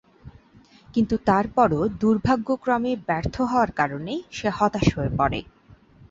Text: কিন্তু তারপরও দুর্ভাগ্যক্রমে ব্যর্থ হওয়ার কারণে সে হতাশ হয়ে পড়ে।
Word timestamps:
কিন্তু 0.93 1.15
তারপরও 1.27 1.81
দুর্ভাগ্যক্রমে 2.01 2.91
ব্যর্থ 3.07 3.35
হওয়ার 3.41 3.71
কারণে 3.71 4.13
সে 4.31 4.49
হতাশ 4.57 4.87
হয়ে 4.95 5.11
পড়ে। 5.17 5.39